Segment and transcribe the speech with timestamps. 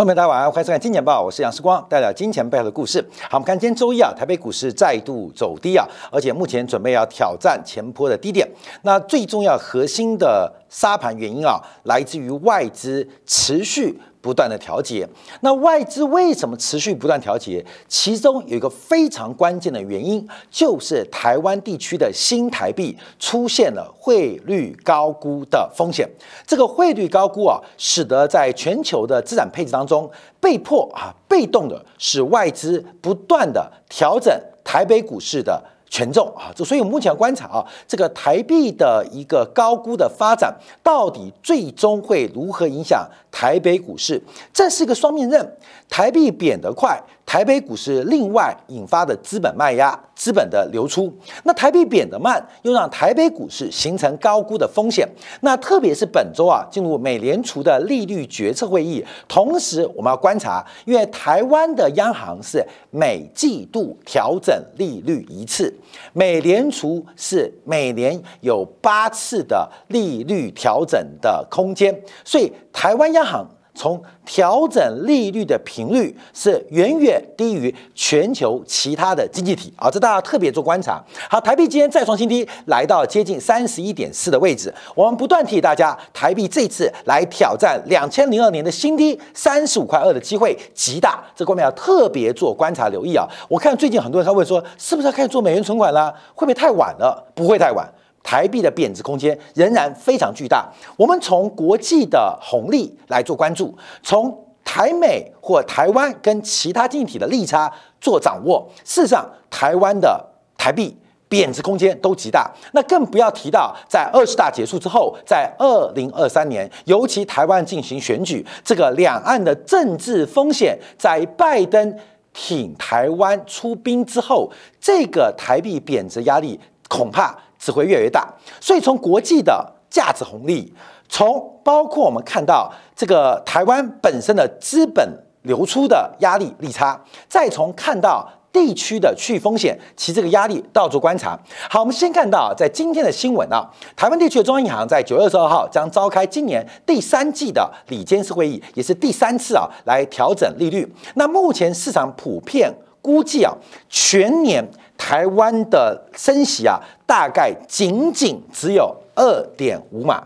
[0.00, 3.06] 观众大家晚上欢迎收看《金钱报》，我是杨世光，带来金钱背后的故事。
[3.28, 8.48] 好，我们看今天周一啊，台北股市再度走低啊，而且目前准备要挑战前坡的低点。
[8.80, 14.00] 那最重要核心的沙盘原因啊，来自于外资持续。
[14.20, 15.08] 不断的调节，
[15.40, 17.64] 那外资为什么持续不断调节？
[17.88, 26.08] 其中有一个非常关键的原因，就是台湾地区的新台币出现了汇率高估的风险。
[26.46, 34.32] 这个汇率高估啊，使得在全球的资产配置当中，被迫啊被动的使外资不断的调整
[34.62, 35.62] 台北股市的。
[35.90, 44.22] 权重啊，这所以我们目前观察啊，这个台币的一个高估的发展，到底最终会如何影响台北股市？
[44.52, 45.56] 这是一个双面刃，
[45.88, 46.98] 台币贬得快。
[47.30, 55.08] 台北股市另外引发的资本卖压、资本的流出，那台币贬得慢，又让台北股市形成高估的风险。
[55.42, 65.72] 那特别是本周啊，进入美联储的利率决策会议，同时我们要观察，因为台湾的央行是每季度调整利率一次，
[66.12, 73.48] 美联储是每年有八次的利率调整的空间，所以台湾央行。
[73.74, 81.02] 从调整利率的频率是远远低于全球其他的经济体啊，这大家特别做观察。
[81.28, 84.72] 好，台币今天再创新低，来到接近三十一点四的位置。
[84.94, 93.26] 我们不断提醒大家，台币这次来挑战两千零二年的新低三十五块二的机会极大，这方面要特别做观察留意啊。
[93.48, 96.12] 我看最近很多人他问说，是不是要开始做美元存款了？
[96.34, 97.30] 会不会太晚了？
[97.34, 97.88] 不会太晚。
[98.22, 100.68] 台币的贬值空间仍然非常巨大。
[100.96, 108.68] 我们从国际的红利来做关注，从台美或台湾跟其他经济体的利差做掌握。
[108.84, 110.24] 事实上，台湾的
[110.56, 110.96] 台币
[111.28, 112.48] 贬值空间都极大。
[112.72, 121.98] 那更不要提到在二十大结束之后，在二零二三年，尤其台湾进行选举，这个两岸的政治风险，在拜登
[122.32, 124.48] 挺台湾出兵之后，
[124.80, 127.36] 这个台币贬值压力恐怕。
[127.60, 128.26] 只会越来越大，
[128.58, 130.72] 所以从国际的价值红利，
[131.10, 135.06] 从包括我们看到这个台湾本身的资本
[135.42, 141.38] 流出的压力利差，再从看到地区的区域风险，其这个压力到处观察。
[141.68, 150.90] 好，我们先看到在今天的新闻啊，台湾地区的中央银行在九月二十二号将召开今年第三季的里监事会议，也是第三次啊来调整利率。
[151.14, 152.72] 那目前市场普遍
[153.02, 153.52] 估计啊，
[153.90, 154.66] 全年。
[155.00, 160.22] 台湾的升息啊，大概仅仅只有二点五码，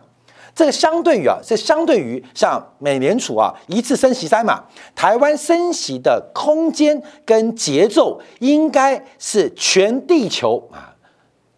[0.52, 4.64] 这个相对于啊，这相对于像美联储啊一次升息三码，
[4.96, 10.93] 台湾升息的空间跟节奏应该是全地球啊。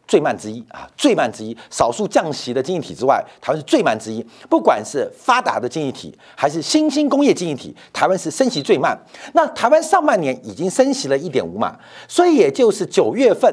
[0.06, 4.24] 最慢之一啊，最慢之一，少数降息的经济体之外，台湾是最慢之一。
[4.48, 8.98] 不管是发达的经济体，还是新兴工业经济体，台湾是升息最慢。
[9.32, 11.76] 那台湾上半年已经升息了一点五码，
[12.08, 13.52] 所以也就是九月份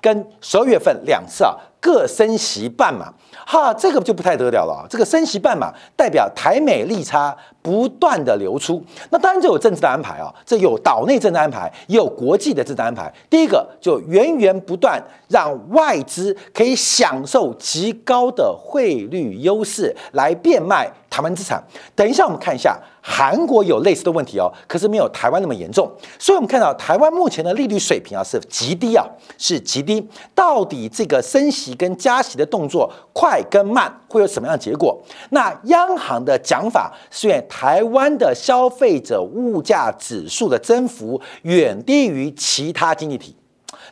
[0.00, 1.56] 跟十二月份两次啊。
[1.82, 3.12] 各升息半码，
[3.44, 4.86] 哈，这个就不太得了了！
[4.88, 8.80] 这个升息半码代表台美利差不断的流出，
[9.10, 13.12] 那当然就有政治的安排啊，这有岛内政治安排，也有国际的政治安排。
[13.28, 15.02] 第一个就源源不断
[15.32, 21.60] 让外资可以享受极高的汇率优势来变卖台湾资产。
[21.96, 22.78] 等一下我们看一下。
[23.04, 25.90] 韩国有类似的问题哦，可是没有台湾那么严重。
[26.20, 29.04] 所以，我们看到台湾目前的利率水平啊是极低啊，
[29.36, 30.08] 是极低。
[30.36, 34.96] 到底这个升息跟加息的动作快跟慢会有什么样的结果？
[35.30, 43.34] 那央行的讲法是，台湾的消费者物价指数的增幅远低于其他经济体，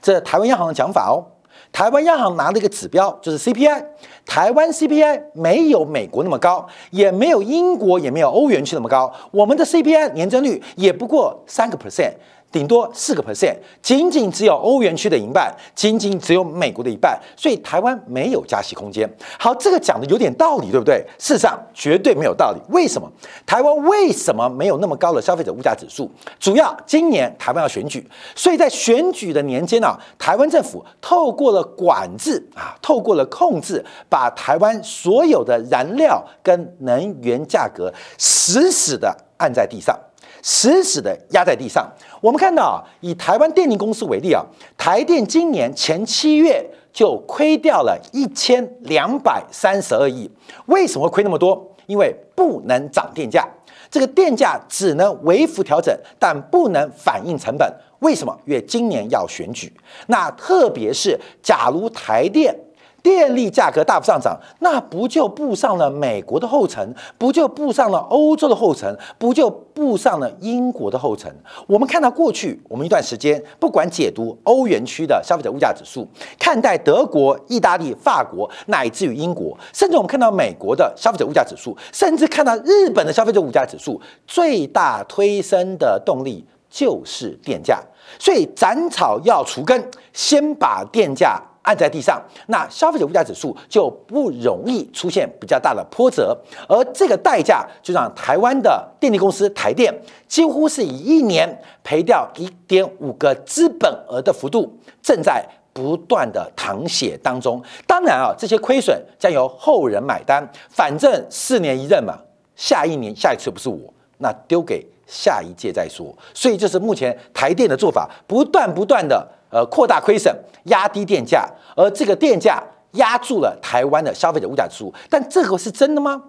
[0.01, 1.25] 这台湾央行的讲法哦。
[1.73, 3.85] 台湾央行拿了一个指标，就是 CPI。
[4.27, 9.13] 台湾 CPI 没有美国那么高，也没有英国，也没有欧元区那么高。
[9.31, 12.13] 我们的 CPI 年增率也不过三个 percent。
[12.53, 19.09] 顶多四个 percent，仅仅只有欧元区的一半，仅仅只有美国的一半，所以台湾没有加息空间。
[19.39, 21.05] 好，这个讲的有点道理，对不对？
[21.19, 22.61] 事实上绝对没有道理。
[22.71, 23.11] 为什么？
[23.47, 26.11] 台湾为什么没有那么高的消费者物价指数？
[26.39, 28.05] 主要今年台湾要选举，
[28.35, 39.97] 所以在选举的年间呢，台湾政府透过了管制啊，透过了控制，把台湾所有的燃料跟能源价格死死的按在地上。
[40.43, 41.91] 死死的压在地上。
[42.21, 44.45] 我们看到啊，以台湾电力公司为例啊，
[44.77, 50.31] 台电今年前七月就亏掉了一千两百三十二亿。
[50.67, 51.67] 为什么会亏那么多？
[51.87, 53.49] 因为不能涨电价，
[53.91, 57.69] 这个电价只能微幅调整，但不能反映成本。
[57.99, 58.39] 为什么？
[58.47, 59.73] 因为今年要选举。
[60.07, 62.57] 那特别是假如台电
[63.03, 66.95] 电力价格大幅上涨，那不就步上了美国的后尘？
[67.17, 68.97] 不就步上了欧洲的后尘？
[69.19, 71.35] 不就步上了英国的后尘？
[71.67, 76.07] 我们看到过去我们一段时间，不管解读欧元区的消费者物价指数，
[76.39, 87.81] 看待德国、意大利、法国，乃至于英国，甚至我们看到美国的消费者物价指数，甚至看到日本的消费者物价指数，最大推升的动力就是电价。
[88.19, 91.41] 所以斩草要除根，先把电价。
[91.71, 96.37] 按在地上，那消费者物价指数就不容易出现比较大的波折，
[96.69, 99.95] 而这个代价就让台湾的电力公司台电
[100.27, 101.49] 几乎是以一年
[101.85, 107.63] 赔掉一点五个资本额的幅度，正在不断的淌血当中。
[107.87, 112.19] 当然啊，这些亏损将由后人买单，反正四年一任嘛，
[112.57, 113.79] 下一年下一次不是我，
[114.19, 116.13] 那丢给下一届再说。
[116.35, 119.25] 所以这是目前台电的做法，不断不断的。
[119.51, 122.63] 呃，扩大亏损，压低电价，而这个电价
[122.93, 124.95] 压住了台湾的消费者物价指数。
[125.09, 126.23] 但这个是真的吗？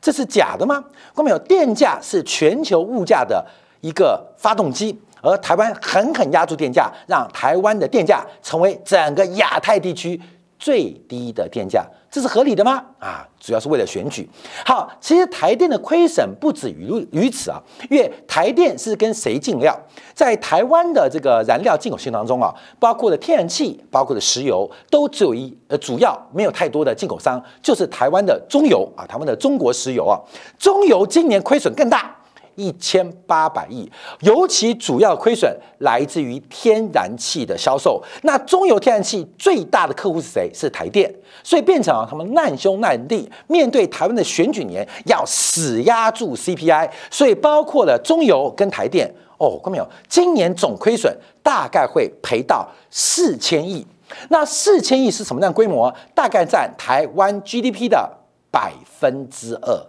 [0.00, 0.84] 这是假的吗？
[1.14, 1.38] 看到没有？
[1.38, 3.44] 电价是全球物价的
[3.80, 10.20] 一个发动机，而台湾狠狠压住电价，让台湾的电价成为整个亚太地区
[10.58, 11.86] 最低的电价。
[12.16, 12.82] 这是合理的吗？
[12.98, 14.26] 啊，主要是为了选举。
[14.64, 17.60] 好，其实台电的亏损不止于于此啊，
[17.90, 19.78] 因为台电是跟谁进料？
[20.14, 30.16] 在台湾的这个燃料进口线当中啊，包括的天然气，包括的石油，都只有一呃，主要没有太多的进口商，就是台湾的中油啊，台湾的中国石油啊，
[30.58, 32.16] 中油今年亏损更大。
[32.56, 33.88] 一千八百亿，
[34.20, 38.02] 尤其主要亏损来自于天然气的销售。
[38.22, 40.50] 那中油天然气最大的客户是谁？
[40.52, 41.08] 是台电，
[41.44, 46.90] 所以变成啊，他们难兄难弟，面对台湾的选举年，要死压住 CPI。
[47.10, 49.08] 所以包括了中油跟台电
[49.38, 49.88] 哦，看到没有？
[50.08, 53.86] 今年总亏损大概会赔到四千亿。
[54.30, 55.92] 那四千亿是什么样规模？
[56.14, 58.10] 大概占台湾 GDP 的
[58.50, 59.86] 百分之二。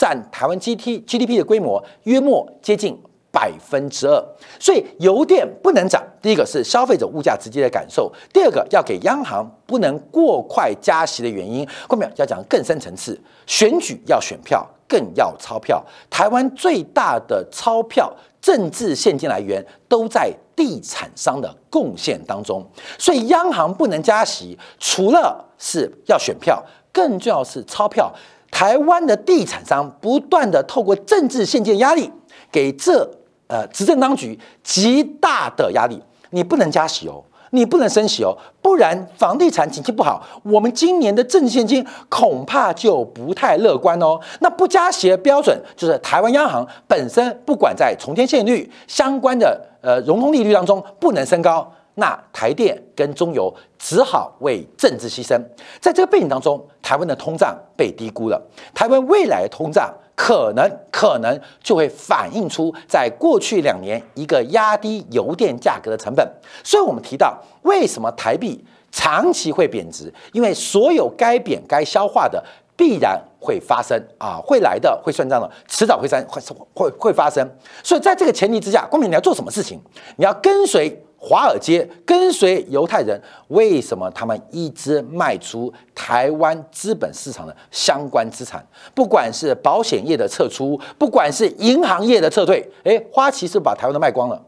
[0.00, 2.98] 占台湾 G T G D P 的规模约莫接近
[3.30, 4.18] 百分之二，
[4.58, 6.02] 所以油电不能涨。
[6.22, 11.68] 第一个是消费者物价直接的感受，第二个要给央行不能过快加息的原因。
[11.86, 15.84] 后面要讲更深层次，选举要选票，更要钞票。
[16.08, 18.10] 台湾最大的钞票
[18.40, 22.66] 政治现金来源都在地产商的贡献当中，
[22.98, 28.10] 所以央行不能加息，除了是要选票，更重要是钞票。
[28.50, 32.10] 台湾的地产商不断的透过政治现金压力，
[32.52, 33.08] 给这
[33.46, 36.02] 呃执政当局极大的压力。
[36.30, 44.20] 你不能加息哦，你不能升息哦，不然房地产景气不好，我们今年的政治现金恐怕就不太乐观哦。
[44.40, 51.72] 那不加息的标准就是台湾央行本身不管在重天现率相关的呃融通利率当中不能升高。
[51.96, 55.38] 那台电跟中油只好为政治牺牲，
[55.80, 58.40] 在这个背景当中，台湾的通胀被低估了。
[58.74, 66.26] 台湾未来的通胀可能可能就会反映出在过去两年一个压低油电价格的成本。
[66.62, 70.12] 所以我们提到，为什么台币长期会贬值？
[70.32, 72.42] 因为所有该贬该消化的
[72.76, 76.40] 必然会发生啊，会来的会算账的，迟早会三会
[76.74, 77.46] 会会发生。
[77.82, 79.78] 所以在这个前提之下，公民你要做什么事情？
[80.16, 81.04] 你要跟随。
[81.22, 88.66] 华尔街跟随犹太人，为什么他们一直卖出台湾资本市场的相关资产？
[88.94, 94.42] 不管是保险业的撤出，不管是银行业的撤退，诶，花旗是把台湾的卖光了，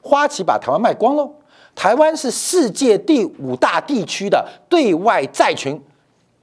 [0.00, 1.30] 花旗把台湾卖光喽。
[1.74, 5.78] 台湾是世界第五大地区的对外债权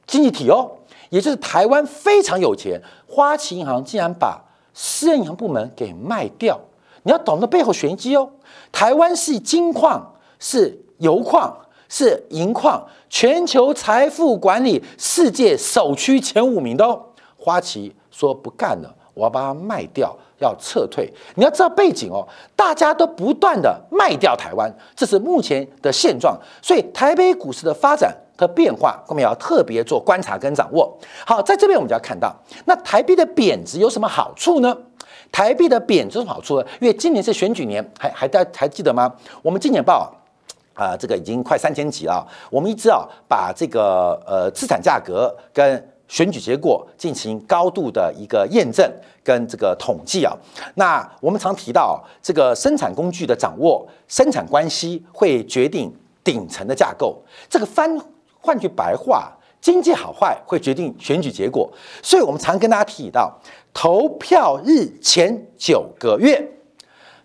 [0.05, 0.69] 经济体哦，
[1.09, 4.39] 也就是台湾非常有钱，花旗银行竟然把
[4.75, 6.59] 私人银行部门给卖掉。
[7.03, 8.29] 你要懂得背后玄机哦。
[8.71, 11.55] 台湾是金矿，是油矿，
[11.89, 17.01] 是银矿，全球财富管理世界首屈前五名的哦。
[17.37, 21.11] 花旗说不干了，我要把它卖掉，要撤退。
[21.35, 26.39] 你要知道背景哦，大家都不断的卖掉台湾，这是目前的现状。
[26.61, 30.95] 所以台北股市的发展和变化，我们要特别做观察跟掌握。
[31.25, 32.31] 好，在这边我们就要看到，
[32.65, 34.77] 那台币的贬值有什么好处呢？
[35.31, 36.67] 台币的贬值好处呢？
[36.79, 39.13] 因为今年是选举年，还还大还记得吗？
[39.41, 40.13] 我们今年报
[40.73, 42.27] 啊，这个已经快三千集了。
[42.50, 48.91] 我们一直啊把这个呃资产价格跟选举结果进行高度的一个验证
[49.23, 50.35] 跟这个统计啊。
[50.75, 57.21] 那我们常提到这个生产工具的掌握，生产关系会决定顶层的架构。
[57.50, 57.97] 这个翻
[58.41, 61.71] 换句白话，经济好坏会决定选举结果。
[62.03, 63.39] 所以我们常跟大家提到。
[63.73, 66.45] 投票日前九个月，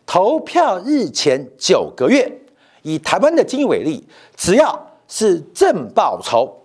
[0.06, 2.40] 投票日前九个月，
[2.82, 6.62] 以台湾的经济为例，只要是正报酬，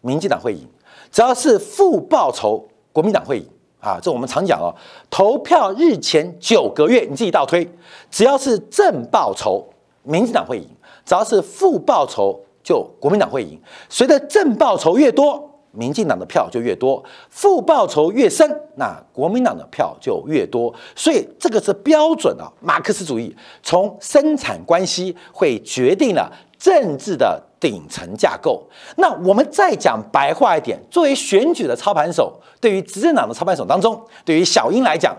[0.00, 0.66] 民进党会赢；
[1.12, 3.46] 只要是负报酬，国民党会赢。
[3.78, 4.74] 啊，这我们常讲哦，
[5.08, 7.66] 投票日前九个月，你自己倒推，
[8.10, 9.64] 只要是正报酬，
[10.02, 10.64] 民进党会赢；
[11.04, 13.60] 只要是负报酬，就国民党会赢。
[13.88, 15.48] 随着正报酬越多。
[15.72, 20.74] 民进党的票就越多，负报酬越深，那国民党的票就越多。
[20.96, 28.68] 所以这个是标准的马克思主义，从生产关系会决定了政治的顶层架构。
[28.96, 35.16] 那我们再讲白话一点，作为选举的操盘手，对于执政党的操盘手当中，对于小英来讲，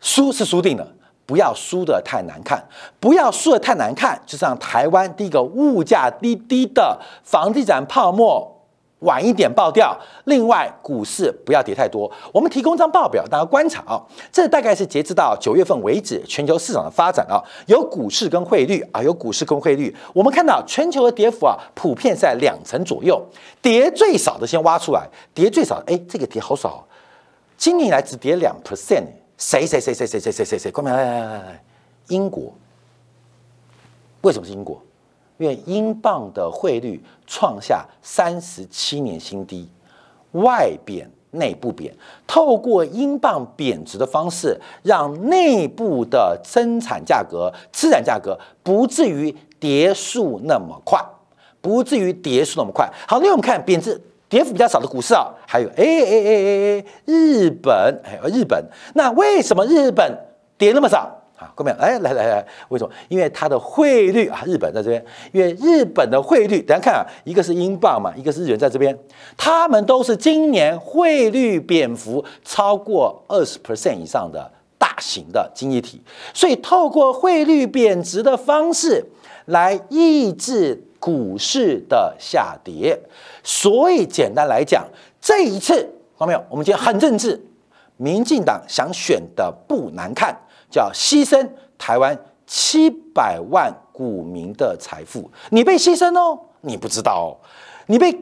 [0.00, 0.86] 输是输定了，
[1.28, 2.64] 不要输得太难看，
[2.98, 8.54] 不要输得太难看，就让台湾第一个物价低低的房地产泡沫。
[9.00, 9.96] 晚一点爆掉。
[10.24, 12.10] 另外，股市不要跌太多。
[12.32, 14.02] 我们提供一张报表，大家观察啊。
[14.32, 19.94] 这大概是截止到九月份为止全球市场的发展啊，有股市跟汇率啊，有股市跟汇率。
[20.12, 23.22] 我们看到全球的跌幅啊，普遍在两成左右。
[23.62, 26.84] 跌最少的先挖出来，跌最少，哎，这个跌好少，
[27.56, 29.04] 今年以来只跌两 percent。
[29.38, 30.70] 谁谁谁谁谁谁谁谁谁？
[30.70, 31.64] 快来来来来，
[32.08, 32.52] 英国。
[34.22, 34.82] 为什么是英国？
[35.38, 39.68] 因为英镑的汇率创下三十七年新低，
[40.32, 41.94] 外贬内不贬，
[42.26, 51.00] 透过英镑贬值的方式，让内部的生产价格、资产价格不至于跌速那么快，
[51.60, 52.92] 不至于跌速那么快。
[53.06, 58.62] 好，那我们看贬值跌幅比较少的股市啊，还有哎哎哎哎哎，日本，哎日本，
[58.94, 60.18] 那为什么日本
[60.56, 61.14] 跌那么少？
[61.38, 62.92] 啊，各位，哎，来来来，为什么？
[63.08, 68.98] 因为它的汇率啊，日本在这边，因为日本的汇率，等下看啊，一个是英镑嘛，一个是日元在这边，
[69.36, 76.02] 他们都是今年汇率贬幅超过二十 percent 以上的大型的经济体，
[76.34, 79.06] 所以透过汇率贬值的方式
[79.44, 83.00] 来抑制股市的下跌。
[83.42, 84.86] 所以简单来讲，
[85.18, 85.74] 这一次，
[86.18, 86.44] 看到没有？
[86.50, 87.42] 我们今天很政治，
[87.96, 90.38] 民进党想选的不难看。
[90.70, 91.48] 叫牺牲
[91.78, 92.14] 台湾
[92.46, 97.30] 七百万股民的财富，你被牺牲哦，你不知道哦，
[97.86, 98.12] 你被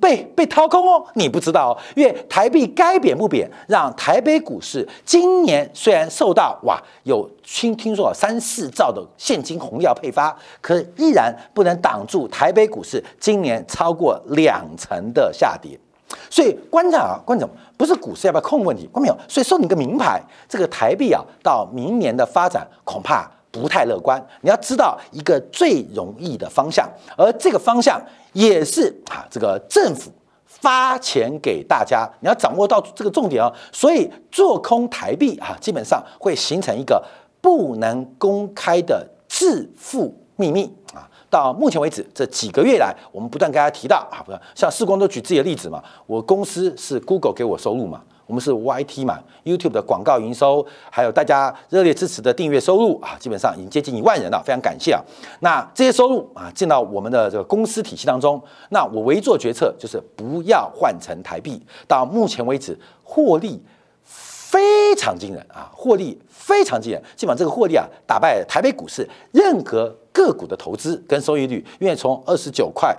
[0.00, 15.78] 被被掏空哦，你不知道哦，因为台币该贬不贬，让台北股市今年虽然受到哇有听听说三四兆的现金红利要配发，可依然不能挡住台北股市今年超过两成的下跌。
[16.30, 19.16] 所以观察啊，观众不是股市要不要控问题，看没有？
[19.28, 24.20] 所以送你个名牌，这个台币啊，到明年的发展恐怕不太乐观。
[24.40, 30.10] 你要知道一个最容易的方向，而这个方向也是啊，这个政府
[30.44, 33.52] 发钱给大家，你要掌握到这个重点啊。
[33.70, 37.00] 所以做空台币啊，基本上会形成一个
[37.40, 41.08] 不能公开的致富秘密啊。
[41.30, 45.82] 到目前为止，这几个月来，我们不断跟大家提到啊，不像世光都举自己的例子嘛。
[46.06, 55.02] 我公司是 Google 给我收入嘛，我们是 YT 嘛，YouTube 的广告营收，还有大家热烈支持的订阅收入啊，基本上已经接近一万人了，非常感谢啊。
[55.40, 61.60] 那这些收入啊，进到我们的这个公司体系当中，那我唯一做决策就是不要换成台币。
[61.86, 63.62] 到目前为止，获利
[64.02, 69.94] 非常惊人啊，获利非常惊人，基本上这个获利啊，打败台北股市任何。
[70.14, 72.96] 个股的投资跟收益率，因为从二十九块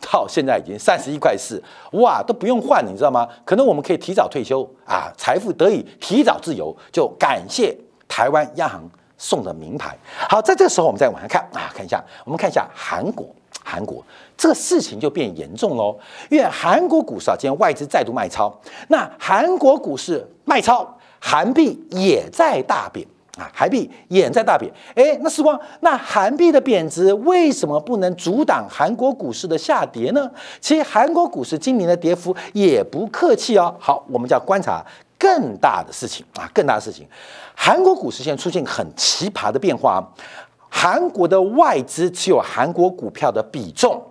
[0.00, 1.62] 到现在已经三十一块四，
[1.92, 3.26] 哇，都不用换，你知道吗？
[3.44, 7.76] 可能我们可以提早退休啊，财富得以提早自由，就感谢
[8.06, 8.88] 台湾央行
[9.18, 9.96] 送的名牌。
[10.28, 13.26] 好，在这个时候我们再往下看啊，看一下，我们看一下韩国，
[13.64, 14.04] 韩国
[14.36, 15.98] 这个事情就变严重喽，
[16.30, 18.54] 因为韩国股市啊，今天外资再度卖超，
[18.88, 23.06] 那韩国股市卖超，韩币也在大贬。
[23.36, 30.30] 啊，韩币也在大贬，哎，那时光，那韩币的贬值为什么不能阻挡韩国股市的下跌呢？
[30.60, 33.74] 其实韩国股市今年的跌幅也不客气哦。
[33.78, 34.82] 好，我们就要观察
[35.18, 37.06] 更大的事情啊，更大的事情。
[37.54, 40.02] 韩国股市现在出现很奇葩的变化，
[40.70, 44.02] 韩国的外资持有韩国股票的比重。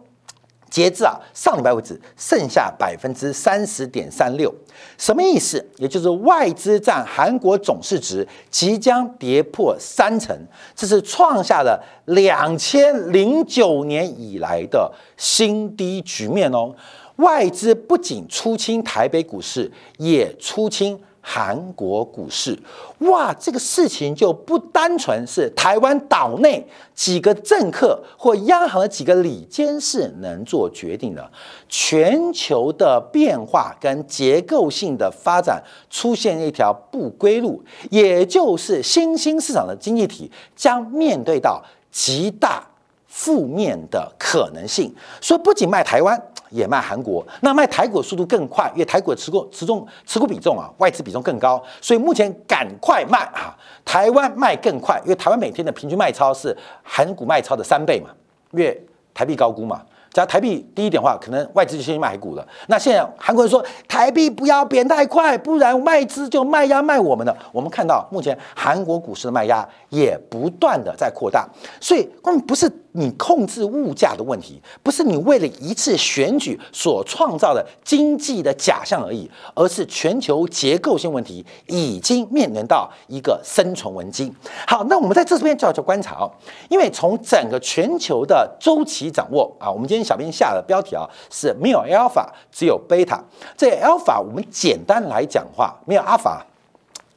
[0.70, 4.54] 截至啊上礼拜为止，剩下百分之三十点三六，
[4.98, 5.66] 什么意思？
[5.78, 10.38] 也就是外资占韩国总市值即将跌破三成，
[10.76, 16.76] 这是创下了两千零九年以来的新低局面哦。
[17.18, 21.00] 外资不仅出清台北股市，也出清。
[21.28, 22.56] 韩国股市，
[23.00, 26.64] 哇，这个事情就不单纯是台湾岛内
[26.94, 31.32] 几个政客或央行的几个里监事能做决定的，
[31.68, 41.60] 全球的变化跟结构性的发展出现一条不归路，也就是新兴市场的经济体将面对到
[41.92, 42.64] 极大
[43.08, 44.94] 负面的可能性。
[45.20, 46.22] 所以不仅卖台湾。
[46.56, 58.10] 也卖韩国，那卖台股速度更快，因为台股的持股持重持股比重啊，外资比重更高，所以目前赶快卖啊，台湾卖更快，因为台湾每天的平均卖超是韩股卖超的三倍嘛，
[58.52, 58.82] 因为
[59.14, 59.82] 台币高估嘛。
[60.16, 62.48] 加台币低一点的话，可能外资就先卖海股了。
[62.68, 67.38] 那现在韩国人说台币不要贬太快，不然外资就卖压卖我们了。
[67.52, 71.46] 我们看到目前韩国股市的卖压也不断的在扩大，
[71.82, 72.72] 所以根本不是。
[72.98, 84.34] 你控制物价的问题，不是你为了一次选举所创造的经济的假象而已，而是全球结构性问题已经面临到一个生存危机。
[84.66, 86.32] 好，那我们在这边就要去观察哦，
[86.70, 93.20] 因为从整个全球的周期掌握啊，我们今天小编下的标题啊是没有 alpha，只有 beta。
[93.58, 96.40] 这 alpha 我们简单来讲话，没有 alpha。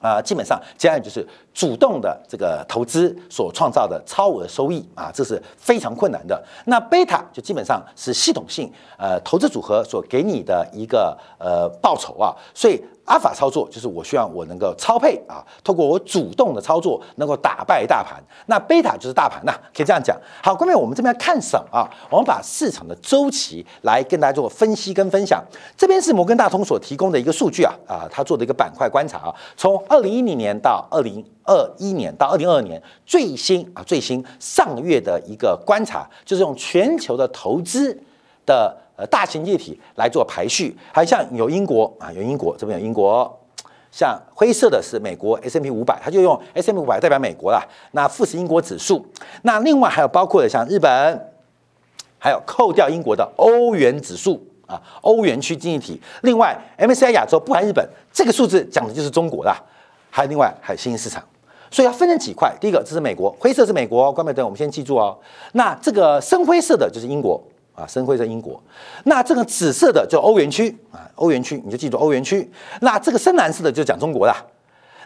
[0.00, 6.40] 啊，基本上接下来就是主动的这个投资所创造的超额收益啊，这是非常困难的。
[6.66, 12.82] 那贝塔就基本上是系统性呃投资组合所给你的一个呃报酬啊，所以。
[13.08, 18.22] 阿法操作就是我希望我能够超配啊，透过我主动的操作能够打败大盘。
[18.46, 20.14] 那贝塔就是大盘呐，可以这样讲。
[20.42, 21.88] 好，各位，我们这边看什么啊？
[22.10, 25.42] 我们把市场的周期来跟大家做分析跟分享。
[25.76, 37.98] 这边是摩根大通所提供的一个数据啊啊，他做的一个板块观察啊，从二零一零年到二零二一年到二零二二年最新啊最新上月的一个观察，就是用全球的投资
[38.44, 38.76] 的。
[38.98, 43.32] 呃，大型液体来做排序，还像有英国啊，有英国这边有英国，
[43.92, 47.62] 像灰色的是美国 S M P 五百，它就用 S M P 五百代表美国啦。
[47.92, 49.06] 那富时英国指数，
[49.42, 51.30] 那另外还有包括的像日本，
[52.18, 56.02] 还有扣掉英国的欧元指数啊，欧元区经济体。
[56.22, 59.54] 另外 M C I 亚洲不含日本，这个数字讲的就是中国的。
[60.10, 61.22] 还有另外还有新兴市场，
[61.70, 62.52] 所以要分成几块。
[62.60, 65.16] 第一个这是美国，灰色是美国，关美灯我们先记住哦。
[65.52, 67.40] 那这个深灰色的就是英国。
[67.78, 68.60] 啊，深灰在英国，
[69.04, 72.50] 那这个紫色的就欧元区啊，欧元区你就记住欧元区。
[72.80, 74.34] 那这个深蓝色的就讲中国啦。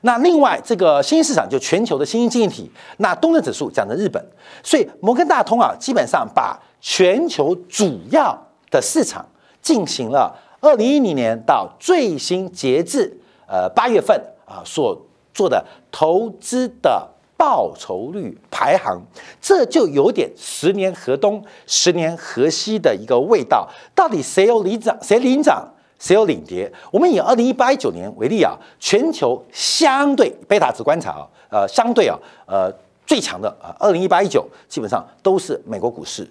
[0.01, 2.71] 那另外这个新兴市场就全球的新兴经济体。
[2.97, 4.25] 那东证指数讲的日本，
[4.63, 9.27] 所以摩根大通啊，基本上把全球主要的市场
[9.61, 13.15] 进行了二零一零年到最新截至
[13.47, 14.99] 呃八月份啊所
[15.35, 17.12] 做的投资的。
[17.43, 19.03] 报酬率排行，
[19.41, 23.69] 这就有点十年河东，十年河西的一个味道。
[23.97, 26.73] 到底谁有领涨，谁领涨，谁有领跌？
[26.93, 32.73] 我们以二零一八一九年为例啊，全球相对贝塔值观察啊，呃，相对啊，呃，
[33.05, 36.25] 最强的啊，二零一八一九基本上都是美国股市，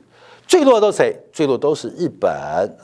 [0.47, 1.13] 最弱的都是谁？
[1.33, 2.31] 最弱都是日本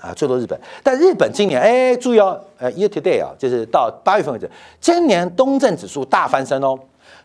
[0.02, 0.60] 啊，最弱日本。
[0.84, 6.78] 但日本今年哎，注意哦，呃，year to day 啊，就是到八月份为止，今年东证指数大翻身哦。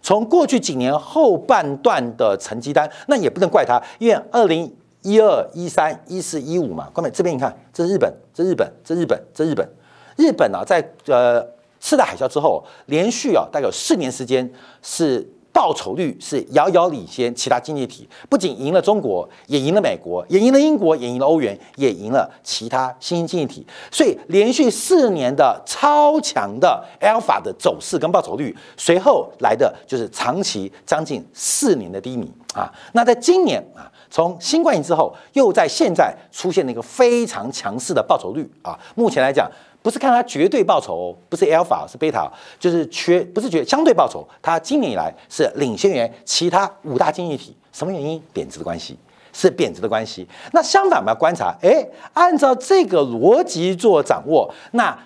[0.02, 4.70] 从过去几年后半段的成绩单，那也不能怪他，因为二零
[5.02, 9.68] 一二、一三、一四、一五嘛，关美这边你看，这是日本，这日本，这日本，这日本，
[10.16, 11.42] 日本啊，在呃
[11.80, 15.26] 四大海啸之后，连续啊大概有四年时间是。
[15.52, 23.66] 报酬率是遥遥领先其他经济体，不仅赢了中国，也赢了美国，也赢了英国，也赢了欧元，也赢了其他新兴经济体。
[23.90, 32.72] 所以连续四年的超强的 alpha 的走势跟报酬率，随后来的就是长期将近四年的低迷啊。
[32.92, 38.78] 那在今年啊，从新冠疫之后，又在现在出现了一个非常强势的报酬率啊。
[38.94, 39.50] 目前来讲。
[39.82, 48.22] 不是看它绝对报酬，不是 alpha 是贝塔，就是缺不是绝相对报酬，它今年以来是领先于其他五大经济体，什么原因？
[48.32, 48.96] 贬值的关系，
[49.32, 50.26] 是贬值的关系。
[50.52, 54.96] 那相反，我们要观察，哎，按照这个逻辑做掌握，那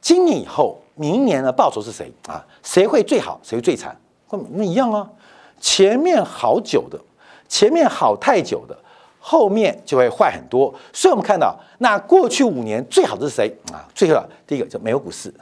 [0.00, 2.44] 今年以后，明年的报酬是谁啊？
[2.62, 3.38] 谁会最好？
[3.42, 3.94] 谁会最惨？
[4.52, 5.08] 那一样啊，
[5.60, 6.98] 前面好久的，
[7.46, 8.76] 前面好太久的。
[9.26, 13.88] 后面就会坏很多，所以我们看到，那过去五年最好的是谁啊？
[13.94, 15.32] 最好第一个就美国股市，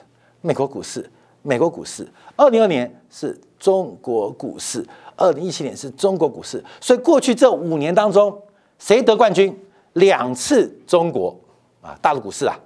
[0.41, 1.11] 美国股市，
[1.43, 2.07] 美国股市。
[2.37, 6.63] 二零二年是中国股市，二零一七年是中国股市。
[6.81, 8.41] 所以过去这五年当中，
[8.79, 9.53] 谁得冠军？
[9.95, 11.37] 两次中国
[11.81, 12.57] 啊，大陆股市啊。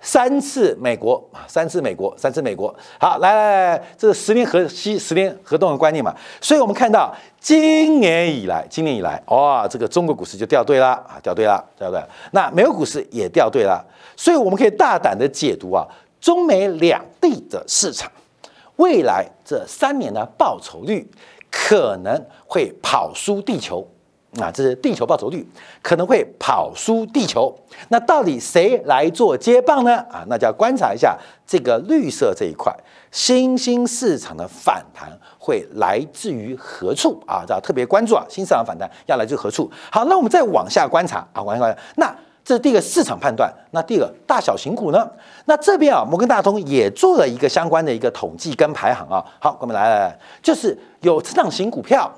[0.00, 2.74] 三次美国啊，三次美国，三次美国。
[2.98, 6.14] 好，来来来，这个十年河西，十年河东的观念嘛。
[6.40, 12.02] 所以我们看到今年以来，今年以来，哇，这个中国股市就掉队了啊，掉队了，掉队。
[12.32, 13.84] 那美国股市也掉队了。
[14.16, 15.86] 所以我们可以大胆的解读啊，
[16.20, 18.10] 中美两地的市场，
[18.76, 21.06] 未来这三年的报酬率
[21.50, 23.86] 可能会跑输地球。
[24.38, 25.44] 啊，这是地球报酬率
[25.82, 27.52] 可能会跑输地球，
[27.88, 29.96] 那到底谁来做接棒呢？
[30.10, 32.72] 啊，那就要观察一下这个绿色这一块
[33.10, 37.44] 新兴市场的反弹会来自于何处啊？
[37.48, 39.68] 要特别关注啊，新市场反弹要来自何处？
[39.90, 42.14] 好，那我们再往下观察啊，往下观察，那
[42.44, 43.52] 这是第一个市场判断。
[43.72, 45.10] 那第二个大小型股呢？
[45.46, 49.24] 那这边啊，摩根大通也做了一个相关的一个统计跟排行啊。
[49.40, 52.10] 好，我们来来来，就是有成长型股票，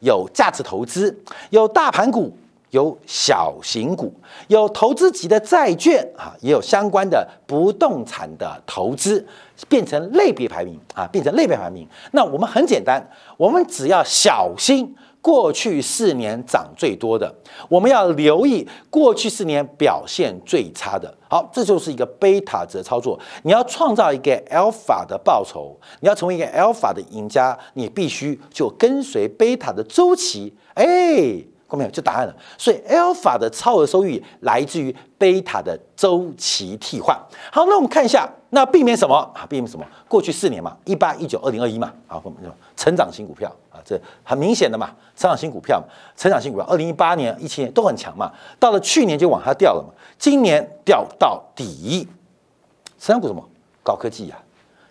[0.00, 1.16] 有价值投资，
[1.50, 2.36] 有大盘股。
[2.70, 4.12] 有小型股，
[4.48, 9.26] 有投资级的债券啊，也有相关的不动产的投资，
[9.68, 11.86] 变成类别排名啊，变成类别排名。
[12.12, 13.04] 那我们很简单，
[13.36, 17.34] 我们只要小心过去四年涨最多的，
[17.68, 21.12] 我们要留意过去四年表现最差的。
[21.28, 23.18] 好，这就是一个贝塔值操作。
[23.42, 31.42] 你要创造一个 alpha 的报酬，你要成为一个 alpha 的赢家，你必须就跟随贝塔的周期，哎。
[31.70, 31.90] 看没有？
[31.90, 32.34] 就答案了。
[32.58, 37.16] 所以 alpha 的超额收益来自于贝塔的周期替换。
[37.52, 39.46] 好，那我们看一下，那避免什么啊？
[39.48, 39.86] 避免什么？
[40.08, 41.92] 过去四年嘛，一八、一九、二零、二一嘛。
[42.06, 45.82] 好，我们说成长型股票啊，这很明显的嘛，成长型股票，
[46.16, 48.32] 成长型股票，二零一八年、一七年都很强嘛。
[48.58, 52.06] 到了去年就往下掉了嘛，今年掉到底。
[52.98, 53.42] 成长股什么？
[53.82, 54.36] 高科技呀，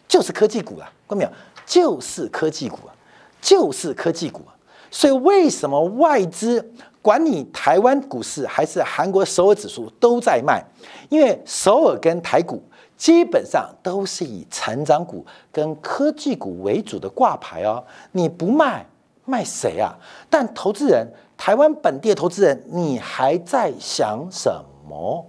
[0.07, 0.89] 就是科技股啊。
[1.07, 1.29] 看到没有？
[1.65, 2.93] 就是科技股啊，
[3.41, 4.53] 就是科技股啊。
[4.91, 10.63] 所以，为什么外资管你台湾股市还是韩国首尔指数都在卖？
[11.10, 12.62] 因为首尔跟台股
[12.97, 17.84] 基本上都是以成长股跟科技股为主的挂牌哦。
[18.12, 18.86] 你不卖，
[19.25, 19.95] 卖谁啊？
[20.30, 24.52] 但投资人，台湾本地的投资人，你还在想什
[24.88, 25.25] 么？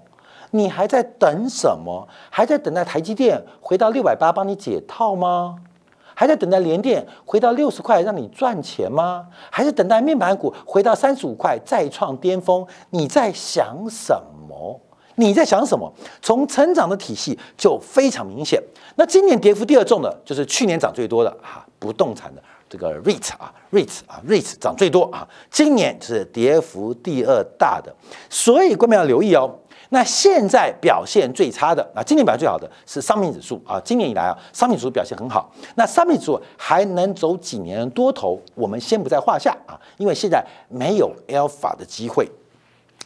[0.51, 2.09] 你还在等什么？
[2.29, 5.57] 还在等待台积电回到六百八帮你解套吗？
[6.21, 9.27] 还在等待联电回到六十块让你赚钱吗？
[9.49, 12.63] 还是等待面板股回到三十五块再创巅峰？
[12.91, 14.15] 你在想什
[14.47, 14.79] 么？
[15.15, 15.91] 你在想什么？
[16.21, 18.63] 从成长的体系就非常明显。
[18.97, 27.91] 那今年跌幅第二重的就是去年涨最多的哈不动产的这个 REIT 啊 REIT 啊 REIT 涨最多啊，今年是跌幅第二大的，
[28.29, 29.59] 所以观众要留意哦。
[29.91, 35.53] 那现在表现最差的，啊今年表现最好的是商品指数啊，今年以来啊，商品指数表现很好。
[35.75, 42.29] 那商品指数还能走几年多头，我们先不在话下啊，因为现在没有 alpha 的机会。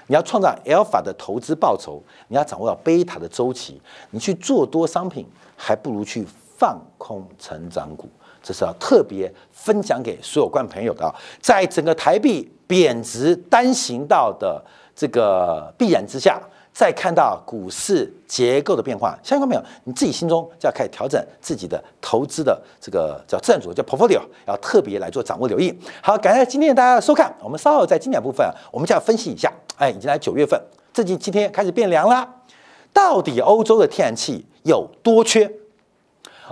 [0.07, 6.27] 你要创造 alpha 的投资报酬，你要掌握到贝塔的周期，你去做多商品，还不如去
[6.59, 8.07] 放空成长股。
[8.43, 14.63] 这是要特别分享给所有观朋友的，在整个台币贬值单行道的
[14.95, 16.39] 这个必然之下。
[16.75, 19.63] 再看到股市结构的变化，相信没有？
[19.85, 25.73] 你自己心中就要开始调整自己的投资的这个叫资产组合，叫 portfolio，要特别来做掌握留意。
[26.03, 27.33] 好，感谢今天大家的收看。
[27.41, 29.53] 我们稍后在经典部分，我们就要分析一下。
[29.77, 30.61] 哎，已经来九月份，
[30.93, 32.29] 最近今天开始变凉了，
[32.93, 35.49] 到底欧洲的天然气有多缺？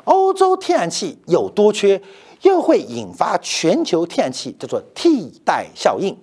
[0.04, 2.00] 欧洲天然气有多缺，
[2.42, 6.16] 又会引发全球天然气叫做替代效应。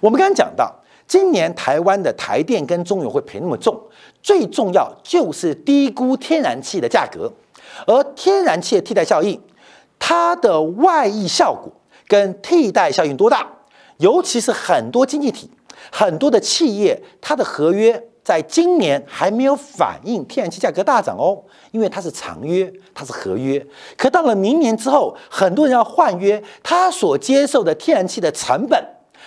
[0.00, 0.79] 我们刚刚讲到。
[1.10, 3.76] 今年台湾的台电跟中油会赔那么重，
[4.22, 7.32] 最重要就是低估天然气的价格，
[7.84, 9.42] 而天然气的替代效应，
[9.98, 11.68] 它的外溢效果
[12.06, 13.44] 跟替代效应多大？
[13.96, 15.50] 尤其是很多经济体、
[15.90, 21.42] 很多的企业，它的合约在今年还没有反映天然气价格大涨哦，
[21.72, 23.66] 因为它是长约，它是合约。
[23.96, 28.80] 可到了明年之后，很多人要换约，他所接受的天然气的成本，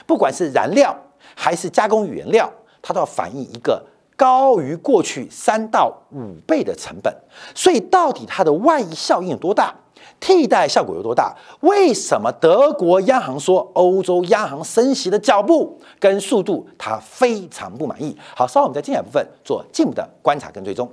[0.08, 0.98] 不管是燃料。
[1.36, 3.84] 还是加工原料，它都要反映一个
[4.16, 7.14] 高于过去三到五倍的成本，
[7.56, 9.74] 所以到底它的外溢效应有多大，
[10.20, 11.36] 替代效果有多大？
[11.62, 18.16] 为什么德国央行说欧洲央行升息的脚步跟速度，他非常不满意？
[18.36, 20.90] 好，稍后我们在精彩部分做进一步的观察跟追踪。